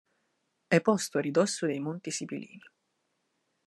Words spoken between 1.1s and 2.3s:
a ridosso dei Monti